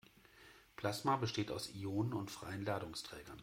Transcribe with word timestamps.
Plasma 0.77 1.15
besteht 1.17 1.51
aus 1.51 1.75
Ionen 1.75 2.13
und 2.13 2.31
freien 2.31 2.65
Ladungsträgern. 2.65 3.39